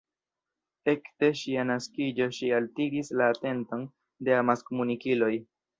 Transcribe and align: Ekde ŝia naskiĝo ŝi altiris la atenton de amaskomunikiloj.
Ekde 0.93 1.29
ŝia 1.41 1.67
naskiĝo 1.73 2.29
ŝi 2.39 2.49
altiris 2.61 3.15
la 3.21 3.31
atenton 3.37 3.89
de 4.29 4.39
amaskomunikiloj. 4.43 5.35